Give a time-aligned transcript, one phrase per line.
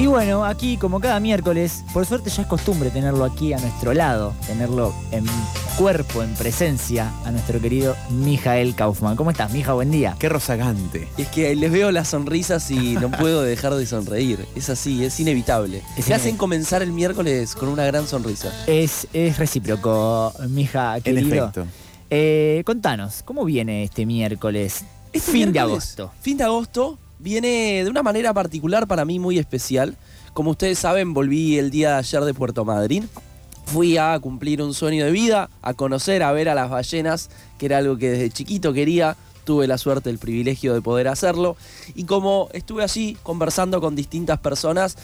[0.00, 3.92] Y bueno, aquí como cada miércoles, por suerte ya es costumbre tenerlo aquí a nuestro
[3.92, 5.26] lado, tenerlo en
[5.76, 9.14] cuerpo, en presencia, a nuestro querido Mijael Kaufman.
[9.14, 9.74] ¿Cómo estás, Mija?
[9.74, 10.16] Buen día.
[10.18, 11.06] Qué rozagante.
[11.18, 14.46] Es que les veo las sonrisas y no puedo dejar de sonreír.
[14.56, 15.82] Es así, es inevitable.
[15.98, 18.50] Es Se hacen comenzar el miércoles con una gran sonrisa.
[18.66, 21.36] Es, es recíproco, Mija, En querido.
[21.44, 21.66] efecto.
[22.08, 24.82] Eh, contanos, ¿cómo viene este miércoles?
[25.12, 26.10] Este fin de agosto.
[26.22, 29.96] Fin de agosto viene de una manera particular para mí muy especial.
[30.32, 33.08] Como ustedes saben, volví el día de ayer de Puerto Madryn.
[33.66, 37.66] Fui a cumplir un sueño de vida, a conocer, a ver a las ballenas, que
[37.66, 39.16] era algo que desde chiquito quería.
[39.44, 41.56] Tuve la suerte, el privilegio de poder hacerlo.
[41.94, 44.96] Y como estuve allí conversando con distintas personas,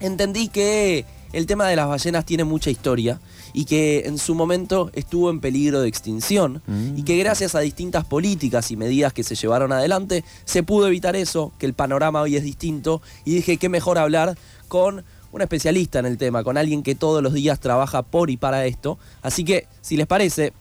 [0.00, 3.20] entendí que el tema de las ballenas tiene mucha historia
[3.54, 6.98] y que en su momento estuvo en peligro de extinción Mm.
[6.98, 11.16] y que gracias a distintas políticas y medidas que se llevaron adelante se pudo evitar
[11.16, 14.36] eso, que el panorama hoy es distinto y dije qué mejor hablar
[14.68, 18.36] con un especialista en el tema, con alguien que todos los días trabaja por y
[18.36, 18.98] para esto.
[19.22, 20.52] Así que, si les parece,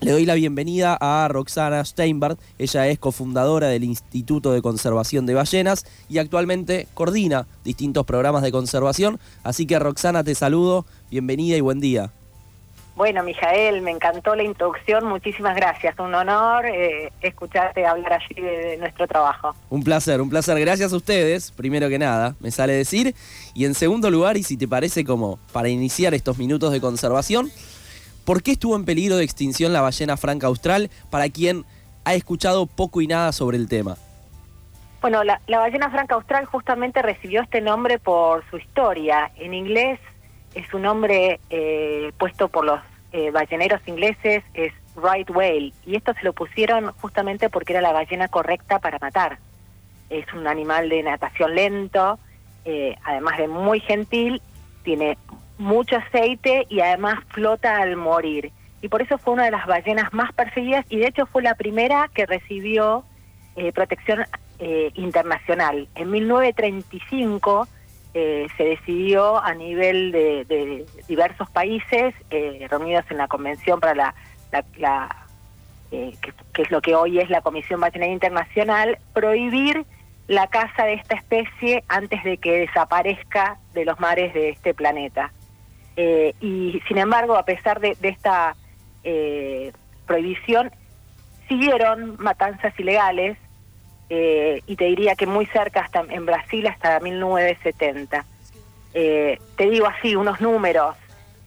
[0.00, 2.38] le doy la bienvenida a Roxana Steinbart.
[2.58, 8.52] Ella es cofundadora del Instituto de Conservación de Ballenas y actualmente coordina distintos programas de
[8.52, 9.18] conservación.
[9.42, 12.12] Así que Roxana, te saludo, bienvenida y buen día.
[12.98, 15.96] Bueno, Mijael, me encantó la introducción, muchísimas gracias.
[16.00, 19.54] Un honor eh, escucharte hablar allí de, de nuestro trabajo.
[19.70, 20.58] Un placer, un placer.
[20.58, 23.14] Gracias a ustedes, primero que nada, me sale decir.
[23.54, 27.52] Y en segundo lugar, y si te parece como para iniciar estos minutos de conservación,
[28.24, 31.64] ¿por qué estuvo en peligro de extinción la ballena franca austral para quien
[32.04, 33.96] ha escuchado poco y nada sobre el tema?
[35.00, 39.30] Bueno, la, la ballena franca austral justamente recibió este nombre por su historia.
[39.36, 40.00] En inglés
[40.54, 42.80] es un nombre eh, puesto por los
[43.12, 47.92] eh, balleneros ingleses, es right whale, y esto se lo pusieron justamente porque era la
[47.92, 49.38] ballena correcta para matar.
[50.10, 52.18] Es un animal de natación lento,
[52.64, 54.42] eh, además de muy gentil,
[54.82, 55.16] tiene
[55.58, 58.52] mucho aceite y además flota al morir.
[58.80, 61.54] Y por eso fue una de las ballenas más perseguidas y de hecho fue la
[61.54, 63.04] primera que recibió
[63.56, 64.24] eh, protección
[64.94, 65.86] internacional.
[65.94, 67.68] En 1935
[68.20, 74.14] eh, se decidió a nivel de, diversos países eh, reunidos en la Convención para la,
[74.50, 75.26] la- la,
[75.92, 76.12] eh,
[76.52, 79.84] que, es lo que hoy es la Comisión Ballenera Internacional, prohibir
[80.26, 85.30] la caza de esta especie antes de que desaparezca de los mares de este planeta.
[85.96, 88.56] Eh, y sin embargo, a pesar de, de esta
[90.06, 90.72] prohibición,
[91.48, 93.38] siguieron matanzas ilegales
[94.10, 98.24] eh, y te diría que muy cerca, hasta en Brasil, hasta 1970.
[98.94, 100.96] Eh, te digo así, unos números.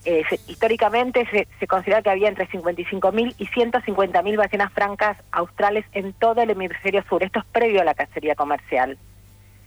[0.05, 5.85] Eh, se- históricamente se, se considera que había entre 55.000 y 150.000 ballenas francas australes
[5.93, 7.23] en todo el hemisferio sur.
[7.23, 8.97] Esto es previo a la cacería comercial.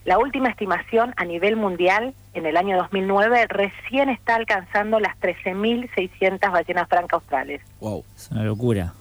[0.03, 6.51] La última estimación a nivel mundial en el año 2009 recién está alcanzando las 13.600
[6.51, 7.61] ballenas francas australes.
[7.79, 8.03] Wow.
[8.15, 8.93] Es una locura.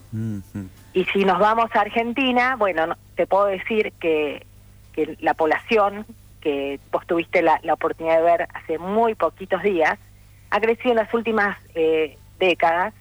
[0.93, 4.47] Y si nos vamos a Argentina, bueno, no- te puedo decir que,
[4.93, 6.07] que la población,
[6.41, 9.99] que vos tuviste la, oportunidad de ver hace muy poquitos días,
[10.51, 12.95] ha crecido en las últimas eh, décadas.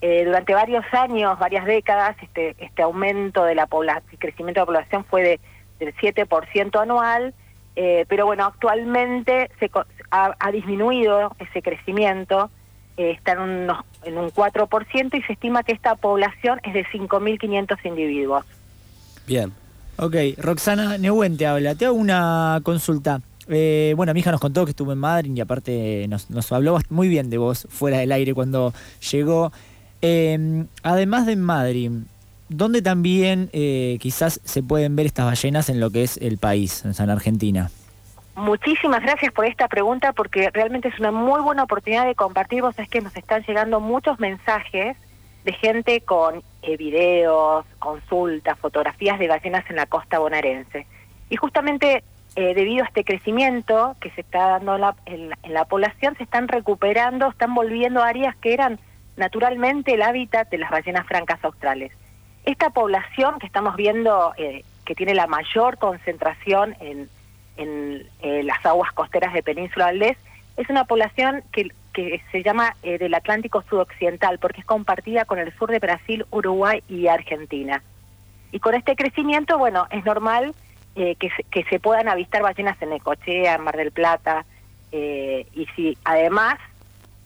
[0.00, 4.62] Eh, durante varios años, varias décadas, este, este aumento de la población, el crecimiento de
[4.62, 5.40] la población fue de,
[5.78, 7.34] del 7% anual,
[7.76, 9.70] eh, pero bueno, actualmente se
[10.10, 12.50] ha, ha disminuido ese crecimiento,
[13.00, 16.84] eh, está en, unos, en un 4% y se estima que esta población es de
[16.84, 18.44] 5.500 individuos.
[19.26, 19.52] Bien.
[19.96, 21.74] Ok, Roxana Nehuen te habla.
[21.74, 23.22] Te hago una consulta.
[23.48, 26.78] Eh, bueno, mi hija nos contó que estuvo en Madrid y aparte nos, nos habló
[26.90, 28.74] muy bien de vos fuera del aire cuando
[29.10, 29.50] llegó.
[30.02, 31.90] Eh, además de en Madrid,
[32.50, 36.84] ¿dónde también eh, quizás se pueden ver estas ballenas en lo que es el país,
[36.84, 37.70] en Argentina?
[38.40, 42.62] Muchísimas gracias por esta pregunta porque realmente es una muy buena oportunidad de compartir.
[42.62, 44.96] Vos sabés que nos están llegando muchos mensajes
[45.44, 50.86] de gente con eh, videos, consultas, fotografías de ballenas en la costa bonaerense.
[51.28, 52.02] Y justamente
[52.34, 57.28] eh, debido a este crecimiento que se está dando en la población, se están recuperando,
[57.28, 58.80] están volviendo áreas que eran
[59.18, 61.92] naturalmente el hábitat de las ballenas francas australes.
[62.46, 67.10] Esta población que estamos viendo, eh, que tiene la mayor concentración en,
[67.56, 70.16] en eh, las aguas costeras de Península Valdés,
[70.56, 75.38] es una población que, que se llama eh, del Atlántico Sudoccidental, porque es compartida con
[75.38, 77.82] el sur de Brasil, Uruguay y Argentina.
[78.52, 80.54] Y con este crecimiento, bueno, es normal
[80.96, 84.44] eh, que, se, que se puedan avistar ballenas en Ecochea, en Mar del Plata,
[84.92, 86.58] eh, y si además,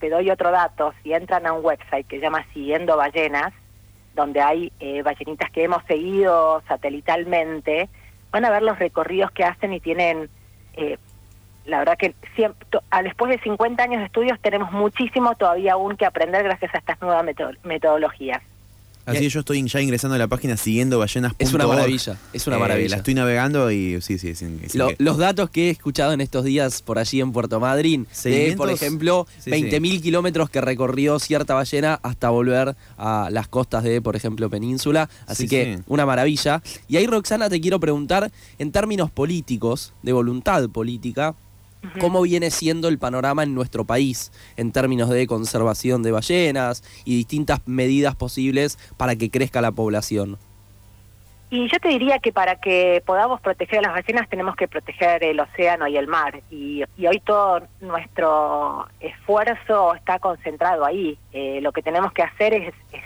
[0.00, 3.52] te doy otro dato, si entran a un website que se llama Siguiendo Ballenas,
[4.14, 7.88] donde hay eh, ballenitas que hemos seguido satelitalmente,
[8.34, 10.28] van a ver los recorridos que hacen y tienen,
[10.76, 10.98] eh,
[11.66, 12.66] la verdad que siempre,
[13.04, 17.00] después de 50 años de estudios tenemos muchísimo todavía aún que aprender gracias a estas
[17.00, 17.24] nuevas
[17.62, 18.42] metodologías.
[19.06, 21.32] Así yo estoy ya ingresando a la página siguiendo ballenas.
[21.38, 22.88] Es una maravilla, es una Eh, maravilla.
[22.90, 24.32] la estoy navegando y sí, sí,
[24.74, 28.06] Lo- que- los datos que he escuchado en estos días por allí en Puerto Madryn,
[28.24, 29.50] de, por ejemplo, Sí, sí.
[29.50, 35.08] 20.000 kilómetros que recorrió cierta ballena hasta volver a las costas de, por ejemplo, Península.
[35.26, 36.62] Así Sí, que una maravilla.
[36.88, 41.34] Y ahí, Roxana, te quiero preguntar, en términos políticos, de voluntad política,
[42.00, 47.16] ¿Cómo viene siendo el panorama en nuestro país en términos de conservación de ballenas y
[47.16, 50.38] distintas medidas posibles para que crezca la población?
[51.50, 55.22] Y yo te diría que para que podamos proteger a las ballenas tenemos que proteger
[55.22, 56.40] el océano y el mar.
[56.50, 61.16] Y, y hoy todo nuestro esfuerzo está concentrado ahí.
[61.32, 63.02] Eh, lo que tenemos que hacer es, es,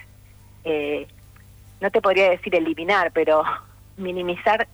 [0.65, 1.07] eh,
[1.81, 3.43] no te podría decir eliminar, pero
[3.99, 4.67] minimizar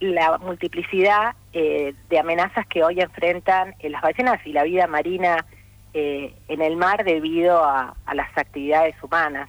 [0.00, 5.44] la multiplicidad eh, de amenazas que hoy enfrentan eh, las ballenas y la vida marina
[5.92, 9.48] eh, en el mar debido a, a las actividades humanas.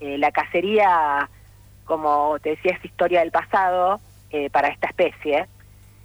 [0.00, 1.28] Eh, la cacería
[1.84, 4.00] como te decía, es historia del pasado
[4.30, 5.46] eh, para esta especie,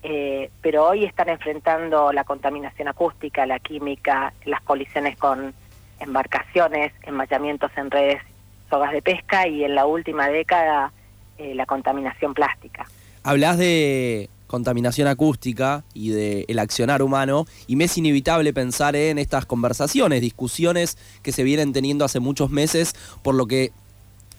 [0.03, 5.53] eh, pero hoy están enfrentando la contaminación acústica, la química, las colisiones con
[6.01, 8.21] embarcaciones, enmayamientos en redes,
[8.69, 10.91] sogas de pesca y en la última década
[11.37, 12.85] la contaminación plástica.
[13.29, 19.19] Hablas de contaminación acústica y de el accionar humano y me es inevitable pensar en
[19.19, 23.71] estas conversaciones, discusiones que se vienen teniendo hace muchos meses por lo que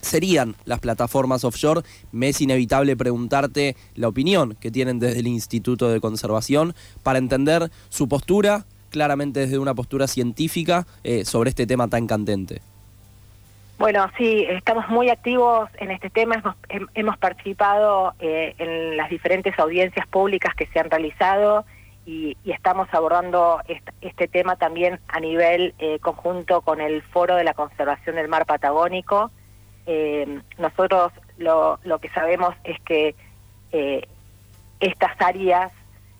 [0.00, 5.88] serían las plataformas offshore, me es inevitable preguntarte la opinión que tienen desde el Instituto
[5.88, 11.86] de Conservación para entender su postura, claramente desde una postura científica, eh, sobre este tema
[11.86, 12.60] tan candente.
[13.80, 19.08] Bueno, sí, estamos muy activos en este tema, hemos, hem- hemos participado eh, en las
[19.08, 21.64] diferentes audiencias públicas que se han realizado
[22.04, 27.44] y, estamos abordando est- este tema también a nivel eh, conjunto con el Foro de
[27.44, 29.30] la Conservación del Mar Patagónico.
[29.86, 33.14] Eh, nosotros lo, lo que sabemos es que
[33.72, 34.06] eh,
[34.80, 35.72] estas áreas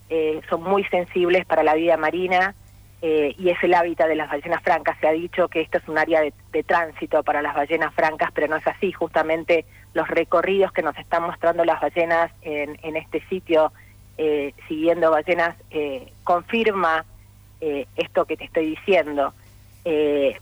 [0.09, 2.55] eh, son muy sensibles para la vida marina
[3.03, 4.97] eh, y es el hábitat de las ballenas francas.
[5.01, 8.49] Se ha dicho que esto es un área de, tránsito para las ballenas francas, pero
[8.49, 8.93] no es así.
[8.93, 9.65] Justamente
[9.95, 13.73] los recorridos que nos están mostrando las ballenas en, en este sitio,
[14.19, 17.05] eh, siguiendo ballenas, eh, confirma
[17.61, 19.33] eh, esto que te estoy diciendo.
[19.85, 20.39] Eh,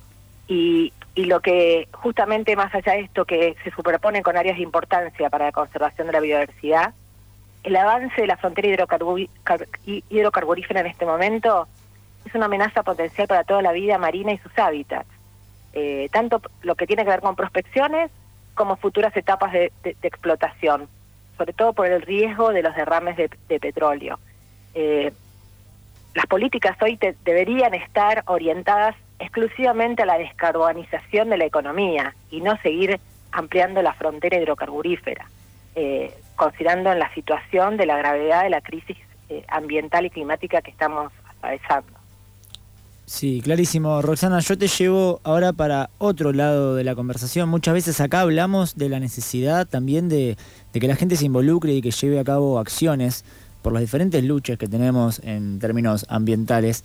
[0.49, 4.63] y, y lo que justamente más allá de esto que se superpone con áreas de
[4.63, 6.93] importancia para la conservación de la biodiversidad,
[7.63, 11.69] el avance de la frontera hidrocarbu- car- hi- hidrocarburífera en este momento
[12.29, 15.09] es una amenaza potencial para toda la vida marina y sus hábitats,
[15.75, 18.11] Eh, tanto lo que tiene que ver con prospecciones
[18.55, 19.71] como futuras etapas de,
[20.03, 20.89] explotación,
[21.37, 24.19] sobre todo por el riesgo de los derrames de, petróleo.
[24.75, 25.13] Eh,
[26.15, 32.57] las políticas hoy deberían estar orientadas exclusivamente a la descarbonización de la economía y no
[32.63, 32.99] seguir
[33.31, 35.29] ampliando la frontera hidrocarburífera,
[35.77, 38.97] eh, considerando en la situación de la gravedad de la crisis
[39.49, 41.98] ambiental y climática que estamos atravesando.
[43.09, 44.03] Sí, clarísimo.
[44.03, 47.49] Roxana, yo te llevo ahora para otro lado de la conversación.
[47.49, 50.37] Muchas veces acá hablamos de la necesidad también de,
[50.75, 53.25] que la gente se involucre y que lleve a cabo acciones
[53.63, 56.85] por las diferentes luchas que tenemos en términos ambientales.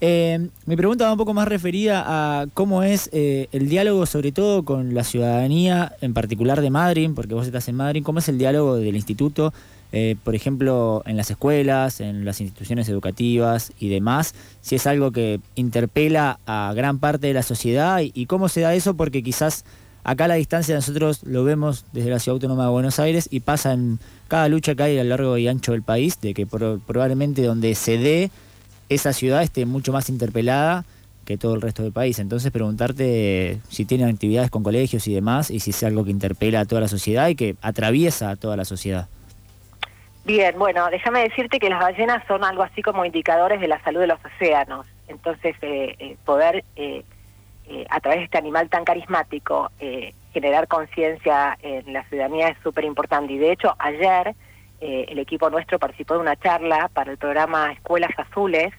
[0.00, 4.32] Eh, mi pregunta va un poco más referida a cómo es eh, el diálogo, sobre
[4.32, 8.28] todo con la ciudadanía, en particular de Madrid, porque vos estás en Madrid, cómo es
[8.28, 9.52] el diálogo del instituto,
[9.92, 15.10] eh, por ejemplo, en las escuelas, en las instituciones educativas y demás, si es algo
[15.10, 19.64] que interpela a gran parte de la sociedad y, cómo se da eso, porque quizás
[20.04, 23.40] acá a la distancia nosotros lo vemos desde la Ciudad Autónoma de Buenos Aires y
[23.40, 26.46] pasa en cada lucha que hay a lo largo y ancho del país, de que
[26.46, 28.30] pro- probablemente donde se dé
[28.88, 30.84] esa ciudad esté mucho más interpelada
[31.24, 32.18] que todo el resto del país.
[32.18, 36.60] Entonces preguntarte si tienen actividades con colegios y demás y si es algo que interpela
[36.60, 39.06] a toda la sociedad y que atraviesa a toda la sociedad.
[40.24, 44.00] Bien, bueno, déjame decirte que las ballenas son algo así como indicadores de la salud
[44.00, 44.86] de los océanos.
[45.08, 47.04] Entonces, eh, eh, poder eh,
[47.66, 52.58] eh, a través de este animal tan carismático eh, generar conciencia en la ciudadanía es
[52.62, 53.32] súper importante.
[53.32, 54.34] Y de hecho, ayer
[54.80, 58.72] eh, el equipo nuestro participó de una charla para el programa Escuelas Azules,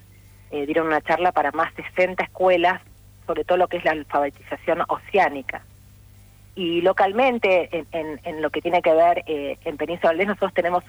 [0.52, 2.82] dieron una charla para más de 60 escuelas
[3.26, 5.64] sobre todo lo que es la alfabetización oceánica.
[6.56, 10.54] Y localmente, en, en- en lo que tiene que ver eh, en Península Valdés, nosotros
[10.54, 10.84] tenemos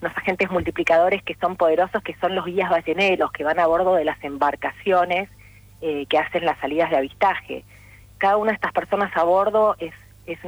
[0.00, 3.94] unos agentes multiplicadores que son poderosos, que son los guías balleneros, que van a bordo
[3.94, 5.28] de las embarcaciones
[5.82, 7.64] eh, que hacen las salidas de avistaje.
[8.18, 9.94] Cada una de estas personas a bordo es,
[10.26, 10.38] es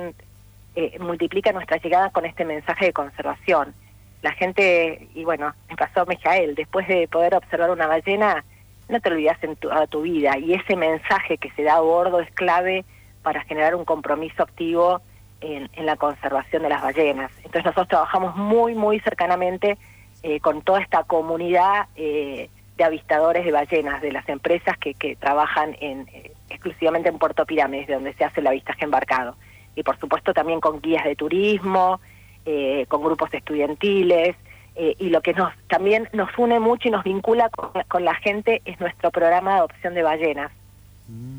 [0.74, 3.74] eh, multiplica nuestra llegada con este mensaje de conservación.
[4.22, 8.44] La gente, y bueno, me pasó a Mijael, después de poder observar una ballena,
[8.88, 10.38] no te olvidas en tu, tu vida.
[10.38, 12.84] Y ese mensaje que se da a bordo es clave
[13.22, 15.02] para generar un compromiso activo
[15.42, 17.30] en, la conservación de las ballenas.
[17.38, 19.76] Entonces nosotros trabajamos muy, muy cercanamente
[20.22, 25.16] eh, con toda esta comunidad eh, de avistadores de ballenas, de las empresas que, que
[25.16, 29.36] trabajan en, eh, exclusivamente en Puerto Pirámides, de donde se hace el avistaje embarcado.
[29.74, 32.00] Y por supuesto también con guías de turismo,
[32.44, 34.36] eh, con grupos estudiantiles,
[34.74, 37.50] eh, y lo que nos también nos une mucho y nos vincula
[37.88, 40.52] con la gente es nuestro programa de adopción de ballenas.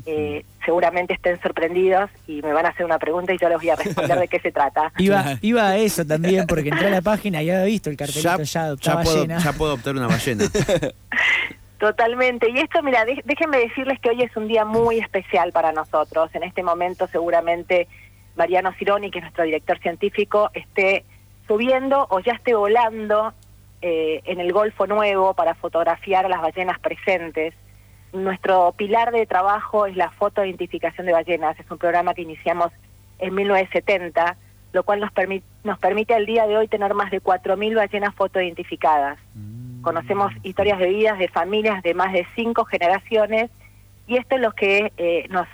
[0.06, 3.70] Eh, seguramente estén sorprendidos y me van a hacer una pregunta y yo les voy
[3.70, 4.92] a responder de qué se trata.
[4.98, 8.36] Iba, iba a eso también, porque entré a la página y había visto el cartelito
[8.38, 9.38] ya, Ya, adoptaba ya puedo, ballena.
[9.38, 10.44] ya puedo adoptar una ballena.
[11.78, 12.48] Totalmente.
[12.50, 16.30] Y esto, mira, dé- déjenme decirles que hoy es un día muy especial para nosotros.
[16.34, 17.88] En este momento seguramente
[18.36, 21.04] Mariano Cironi, que es nuestro director científico, esté
[21.46, 23.34] subiendo o ya esté volando
[23.82, 27.54] eh, en el Golfo Nuevo para fotografiar a las ballenas presentes.
[28.14, 31.58] Nuestro pilar de trabajo es la fotoidentificación de ballenas.
[31.58, 32.70] Es un programa que iniciamos
[33.18, 34.36] en 1970,
[34.72, 38.14] lo cual nos, permi- nos permite al día de hoy tener más de 4.000 ballenas
[38.14, 39.18] fotoidentificadas.
[39.82, 43.50] Conocemos historias de vidas de familias de más de cinco generaciones
[44.06, 45.48] y esto es lo que eh, nos,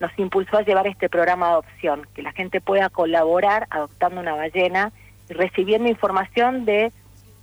[0.00, 4.34] nos impulsó a llevar este programa de adopción, que la gente pueda colaborar adoptando una
[4.34, 4.92] ballena
[5.28, 6.92] y recibiendo información de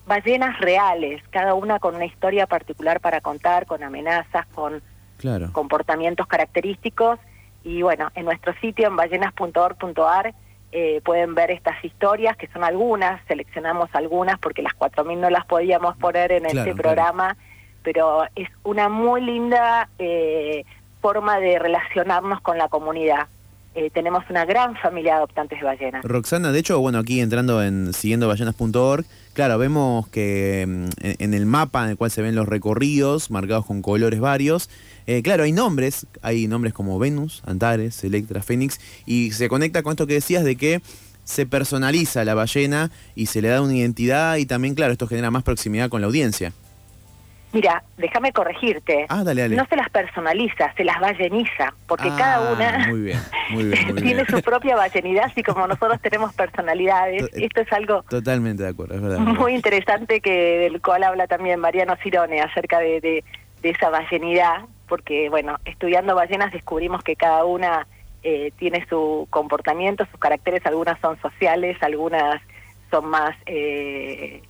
[0.07, 4.81] ballenas reales, cada una con una historia particular para contar, con amenazas, con
[5.17, 5.51] Claro.
[5.51, 7.19] comportamientos característicos
[7.63, 10.33] y bueno, en nuestro sitio en ballenas.org.ar
[10.71, 15.45] eh, pueden ver estas historias, que son algunas, seleccionamos algunas porque las 4.000 no las
[15.45, 16.75] podíamos poner en Claro, este claro.
[16.75, 17.37] programa,
[17.83, 20.65] pero es una muy linda eh,
[21.01, 23.27] forma de relacionarnos con la comunidad.
[23.75, 26.03] Eh, tenemos una gran familia de adoptantes de ballenas.
[26.03, 29.05] Roxana, de hecho, bueno, aquí entrando en siguiendo ballenas.org,
[29.37, 33.67] claro, vemos que mm, en, el mapa en el cual se ven los recorridos, marcados
[33.67, 34.67] con colores varios,
[35.05, 39.91] eh, claro, hay nombres, hay nombres como Venus, Antares, Electra, Fénix, y se conecta con
[39.91, 40.81] esto que decías de que
[41.23, 45.29] se personaliza la ballena y se le da una identidad y también, claro, esto genera
[45.29, 46.51] más proximidad con la audiencia.
[47.53, 49.05] Mira, déjame corregirte.
[49.09, 49.55] Ah, dale, dale.
[49.55, 53.19] No se las personaliza, se las balleniza, porque Ah, cada una Muy bien,
[53.51, 54.27] muy bien, muy tiene bien.
[54.27, 57.29] su propia ballenidad, así como nosotros tenemos personalidades.
[57.31, 59.19] To- Esto es algo Totalmente de acuerdo, es verdad.
[59.19, 63.23] muy interesante que del cual habla también Mariano Cirone acerca de, de-
[63.61, 67.87] de esa ballenidad, porque bueno, estudiando ballenas descubrimos que cada una
[68.23, 72.41] eh, tiene su comportamiento, sus caracteres, algunas son sociales, algunas
[72.91, 74.41] son más eh,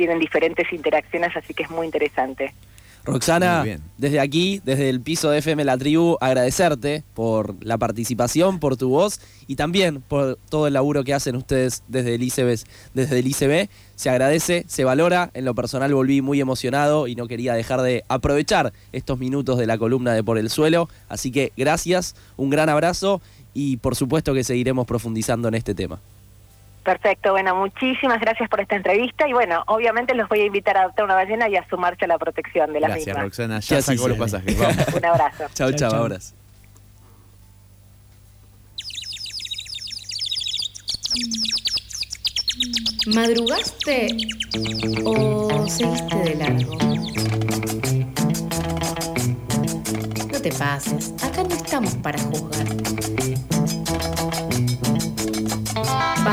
[0.00, 2.54] tienen diferentes interacciones, así que es muy interesante.
[3.04, 3.82] Roxana, Muy bien.
[3.98, 8.88] desde aquí, desde el piso de FM La Tribu, agradecerte por la participación, por tu
[8.88, 12.64] voz y también por todo el laburo que hacen ustedes desde el ICB.
[12.94, 15.30] Desde el ICB se agradece, se valora.
[15.34, 19.66] En lo personal volví muy emocionado y no quería dejar de aprovechar estos minutos de
[19.66, 20.88] la columna de Por el Suelo.
[21.10, 23.20] Así que gracias, un gran abrazo
[23.52, 26.00] y por supuesto que seguiremos profundizando en este tema.
[26.84, 30.82] Perfecto, bueno, muchísimas gracias por esta entrevista y bueno, obviamente los voy a invitar a
[30.82, 33.22] adoptar una ballena y a sumarse a la protección de la Gracias, misma.
[33.22, 33.60] Roxana.
[33.60, 34.58] Que Ya sacó los pasajes.
[34.58, 34.76] Vamos.
[34.94, 35.44] Un abrazo.
[35.54, 36.02] Chau, Chau, chau, chau.
[36.04, 36.34] abrazo.
[43.14, 44.16] ¿Madrugaste
[45.04, 46.76] o seguiste de largo?
[50.32, 52.66] No te pases, acá no estamos para juzgar.